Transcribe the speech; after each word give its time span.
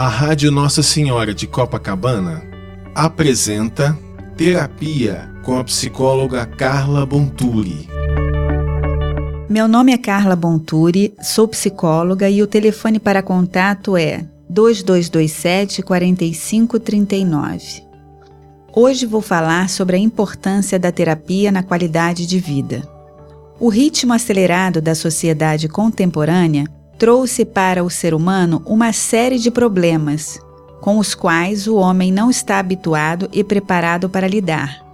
A 0.00 0.08
Rádio 0.08 0.50
Nossa 0.50 0.82
Senhora 0.82 1.34
de 1.34 1.46
Copacabana 1.46 2.42
apresenta 2.94 3.94
Terapia 4.34 5.30
com 5.44 5.58
a 5.58 5.64
psicóloga 5.64 6.46
Carla 6.46 7.04
Bonturi. 7.04 7.86
Meu 9.46 9.68
nome 9.68 9.92
é 9.92 9.98
Carla 9.98 10.34
Bonturi, 10.34 11.12
sou 11.20 11.46
psicóloga 11.46 12.30
e 12.30 12.42
o 12.42 12.46
telefone 12.46 12.98
para 12.98 13.22
contato 13.22 13.94
é 13.94 14.26
2227 14.48 15.82
4539. 15.82 17.82
Hoje 18.74 19.04
vou 19.04 19.20
falar 19.20 19.68
sobre 19.68 19.96
a 19.96 20.00
importância 20.00 20.78
da 20.78 20.90
terapia 20.90 21.52
na 21.52 21.62
qualidade 21.62 22.24
de 22.24 22.38
vida. 22.38 22.88
O 23.60 23.68
ritmo 23.68 24.14
acelerado 24.14 24.80
da 24.80 24.94
sociedade 24.94 25.68
contemporânea 25.68 26.64
trouxe 27.00 27.46
para 27.46 27.82
o 27.82 27.88
ser 27.88 28.12
humano 28.12 28.62
uma 28.66 28.92
série 28.92 29.38
de 29.38 29.50
problemas 29.50 30.38
com 30.82 30.98
os 30.98 31.14
quais 31.14 31.66
o 31.66 31.76
homem 31.76 32.12
não 32.12 32.28
está 32.28 32.58
habituado 32.58 33.26
e 33.32 33.42
preparado 33.42 34.10
para 34.10 34.28
lidar, 34.28 34.84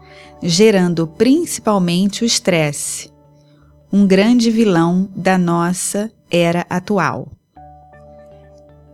gerando 0.41 1.05
principalmente 1.09 2.23
o 2.23 2.25
estresse, 2.25 3.11
um 3.93 4.07
grande 4.07 4.53
vilão 4.53 5.09
da 5.17 5.37
nossa 5.37 6.09
era 6.31 6.65
atual. 6.71 7.29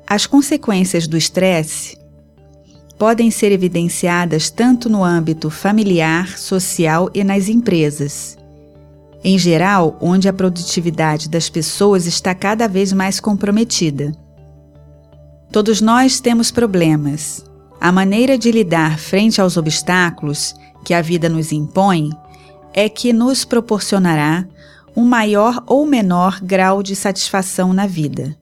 As 0.07 0.25
consequências 0.27 1.07
do 1.07 1.17
estresse 1.17 1.99
podem 2.99 3.31
ser 3.31 3.53
evidenciadas 3.53 4.49
tanto 4.49 4.89
no 4.89 5.05
âmbito 5.05 5.51
familiar, 5.51 6.39
social 6.39 7.11
e 7.13 7.23
nas 7.23 7.51
empresas 7.51 8.39
em 9.25 9.39
geral, 9.39 9.97
onde 10.01 10.29
a 10.29 10.33
produtividade 10.33 11.29
das 11.29 11.49
pessoas 11.49 12.07
está 12.07 12.35
cada 12.35 12.67
vez 12.67 12.93
mais 12.93 13.21
comprometida. 13.21 14.13
Todos 15.51 15.81
nós 15.81 16.19
temos 16.19 16.51
problemas. 16.51 17.45
A 17.81 17.93
maneira 17.93 18.39
de 18.39 18.51
lidar 18.51 18.99
frente 18.99 19.41
aos 19.41 19.57
obstáculos 19.57 20.55
que 20.85 20.95
a 20.95 21.03
vida 21.03 21.29
nos 21.29 21.53
impõe 21.53 22.11
é 22.73 22.89
que 22.89 23.13
nos 23.13 23.45
proporcionará 23.45 24.47
um 24.97 25.05
maior 25.05 25.63
ou 25.67 25.87
menor 25.87 26.41
grau 26.41 26.83
de 26.83 26.97
satisfação 26.97 27.73
na 27.73 27.87
vida. 27.87 28.37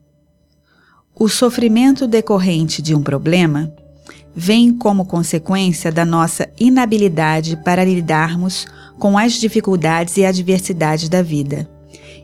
O 1.15 1.29
sofrimento 1.29 2.07
decorrente 2.07 2.81
de 2.81 2.95
um 2.95 3.03
problema 3.03 3.73
vem 4.35 4.73
como 4.73 5.05
consequência 5.05 5.91
da 5.93 6.05
nossa 6.05 6.49
inabilidade 6.59 7.57
para 7.65 7.85
lidarmos 7.85 8.67
com 9.01 9.17
as 9.17 9.33
dificuldades 9.33 10.19
e 10.19 10.25
adversidades 10.25 11.09
da 11.09 11.23
vida. 11.23 11.69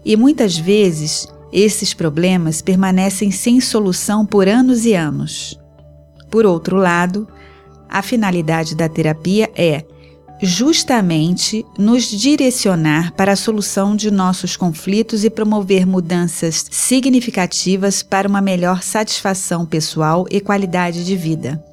E 0.04 0.14
muitas 0.14 0.56
vezes 0.56 1.26
esses 1.50 1.94
problemas 1.94 2.60
permanecem 2.60 3.30
sem 3.30 3.60
solução 3.60 4.26
por 4.26 4.46
anos 4.46 4.84
e 4.84 4.94
anos. 4.94 5.58
Por 6.30 6.44
outro 6.44 6.76
lado, 6.76 7.26
a 7.88 8.02
finalidade 8.02 8.76
da 8.76 8.88
terapia 8.88 9.50
é 9.56 9.84
justamente 10.42 11.64
nos 11.78 12.04
direcionar 12.04 13.14
para 13.14 13.32
a 13.32 13.36
solução 13.36 13.96
de 13.96 14.10
nossos 14.10 14.54
conflitos 14.54 15.24
e 15.24 15.30
promover 15.30 15.86
mudanças 15.86 16.66
significativas 16.70 18.02
para 18.02 18.28
uma 18.28 18.42
melhor 18.42 18.82
satisfação 18.82 19.64
pessoal 19.64 20.26
e 20.30 20.40
qualidade 20.40 21.06
de 21.06 21.16
vida. 21.16 21.64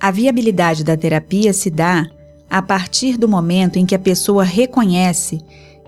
A 0.00 0.10
viabilidade 0.10 0.82
da 0.82 0.96
terapia 0.96 1.52
se 1.52 1.68
dá 1.70 2.06
a 2.48 2.62
partir 2.62 3.16
do 3.16 3.28
momento 3.28 3.78
em 3.78 3.86
que 3.86 3.94
a 3.94 3.98
pessoa 3.98 4.44
reconhece 4.44 5.40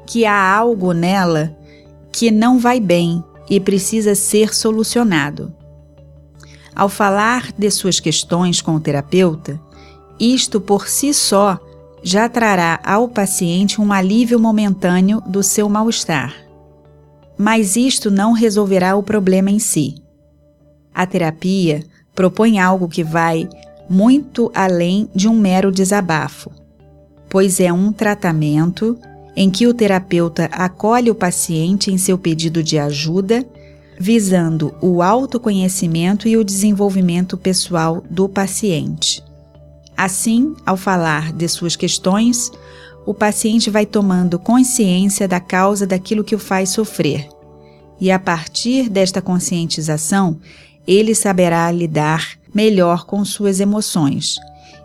que 0.07 0.25
há 0.25 0.55
algo 0.55 0.93
nela 0.93 1.57
que 2.11 2.31
não 2.31 2.59
vai 2.59 2.81
bem 2.81 3.23
e 3.49 3.61
precisa 3.61 4.15
ser 4.15 4.55
solucionado. 4.55 5.55
Ao 6.75 6.89
falar 6.89 7.53
de 7.57 7.71
suas 7.71 8.01
questões 8.01 8.61
com 8.61 8.75
o 8.75 8.81
terapeuta, 8.81 9.61
isto 10.19 10.61
por 10.61 10.89
si 10.89 11.13
só 11.13 11.59
já 12.03 12.29
trará 12.29 12.81
ao 12.85 13.09
paciente 13.09 13.81
um 13.81 13.93
alívio 13.93 14.39
momentâneo 14.39 15.21
do 15.21 15.43
seu 15.43 15.69
mal-estar. 15.69 16.35
Mas 17.37 17.77
isto 17.77 18.11
não 18.11 18.33
resolverá 18.33 18.97
o 18.97 19.03
problema 19.03 19.51
em 19.51 19.59
si. 19.59 19.97
A 20.95 21.07
terapia 21.07 21.85
propõe 22.15 22.59
algo 22.59 22.89
que 22.89 23.05
vai 23.05 23.49
muito 23.89 24.51
além 24.55 25.09
de 25.15 25.29
um 25.29 25.35
mero 25.35 25.73
desabafo, 25.73 26.51
pois 27.29 27.61
é 27.61 27.73
um 27.73 27.93
tratamento 27.93 28.99
em 29.35 29.51
que 29.51 29.67
o 29.67 29.75
terapeuta 29.75 30.47
acolhe 30.47 31.11
o 31.11 31.15
paciente 31.15 31.93
em 31.93 31.99
seu 31.99 32.19
pedido 32.19 32.63
de 32.63 32.79
ajuda, 32.79 33.47
visando 33.99 34.75
o 34.81 35.03
autoconhecimento 35.03 36.29
e 36.29 36.37
o 36.37 36.45
desenvolvimento 36.45 37.37
pessoal 37.37 38.03
do 38.11 38.29
paciente. 38.29 39.23
Assim, 39.97 40.55
ao 40.65 40.77
falar 40.77 41.33
de 41.33 41.49
suas 41.49 41.75
questões, 41.75 42.53
o 43.05 43.15
paciente 43.15 43.71
vai 43.71 43.87
tomando 43.87 44.39
consciência 44.39 45.27
da 45.27 45.41
causa 45.41 45.87
daquilo 45.87 46.23
que 46.23 46.35
o 46.35 46.39
faz 46.39 46.71
sofrer. 46.71 47.29
E 48.01 48.11
a 48.11 48.19
partir 48.19 48.89
desta 48.89 49.21
conscientização, 49.21 50.39
ele 50.87 51.15
saberá 51.15 51.71
lidar 51.73 52.38
melhor 52.55 53.05
com 53.05 53.25
suas 53.25 53.61
emoções 53.61 54.37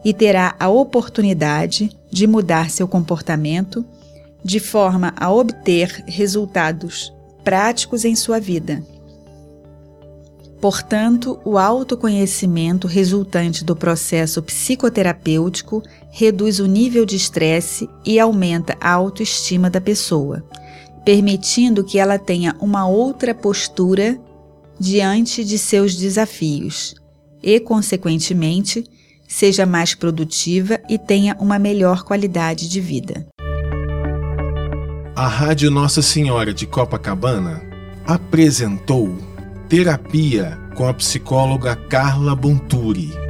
e 0.03 0.13
terá 0.13 0.55
a 0.59 0.69
oportunidade 0.69 1.89
de 2.11 2.27
mudar 2.27 2.69
seu 2.69 2.87
comportamento 2.87 3.85
de 4.43 4.59
forma 4.59 5.13
a 5.15 5.31
obter 5.31 6.03
resultados 6.05 7.13
práticos 7.43 8.03
em 8.03 8.15
sua 8.15 8.39
vida. 8.39 8.83
Portanto, 10.59 11.39
o 11.43 11.57
autoconhecimento 11.57 12.87
resultante 12.87 13.65
do 13.65 13.75
processo 13.75 14.41
psicoterapêutico 14.41 15.83
reduz 16.09 16.59
o 16.59 16.65
nível 16.65 17.05
de 17.05 17.17
estresse 17.17 17.89
e 18.05 18.17
aumenta 18.19 18.77
a 18.79 18.91
autoestima 18.91 19.69
da 19.69 19.81
pessoa, 19.81 20.43
permitindo 21.03 21.83
que 21.83 21.99
ela 21.99 22.17
tenha 22.17 22.55
uma 22.61 22.87
outra 22.87 23.35
postura 23.35 24.17
diante 24.79 25.43
de 25.43 25.57
seus 25.57 25.95
desafios 25.95 26.95
e, 27.43 27.59
consequentemente, 27.59 28.85
seja 29.27 29.65
mais 29.65 29.93
produtiva 29.93 30.79
e 30.89 30.97
tenha 30.97 31.35
uma 31.39 31.59
melhor 31.59 32.03
qualidade 32.03 32.69
de 32.69 32.79
vida. 32.79 33.27
A 35.15 35.27
Rádio 35.27 35.69
Nossa 35.69 36.01
Senhora 36.01 36.53
de 36.53 36.65
Copacabana 36.65 37.61
apresentou 38.05 39.15
Terapia 39.69 40.57
com 40.75 40.87
a 40.87 40.93
psicóloga 40.93 41.75
Carla 41.75 42.35
Bonturi. 42.35 43.22